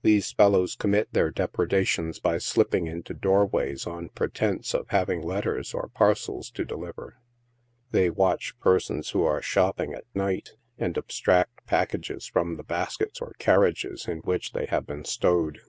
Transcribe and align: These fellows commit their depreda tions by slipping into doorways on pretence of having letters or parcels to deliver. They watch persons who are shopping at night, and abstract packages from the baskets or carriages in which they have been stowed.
These 0.00 0.32
fellows 0.32 0.74
commit 0.74 1.12
their 1.12 1.30
depreda 1.30 1.86
tions 1.86 2.18
by 2.18 2.38
slipping 2.38 2.86
into 2.86 3.12
doorways 3.12 3.86
on 3.86 4.08
pretence 4.08 4.72
of 4.72 4.88
having 4.88 5.20
letters 5.20 5.74
or 5.74 5.88
parcels 5.90 6.50
to 6.52 6.64
deliver. 6.64 7.18
They 7.90 8.08
watch 8.08 8.58
persons 8.58 9.10
who 9.10 9.22
are 9.24 9.42
shopping 9.42 9.92
at 9.92 10.06
night, 10.14 10.52
and 10.78 10.96
abstract 10.96 11.66
packages 11.66 12.24
from 12.24 12.56
the 12.56 12.64
baskets 12.64 13.20
or 13.20 13.34
carriages 13.38 14.08
in 14.08 14.20
which 14.20 14.52
they 14.54 14.64
have 14.64 14.86
been 14.86 15.04
stowed. 15.04 15.60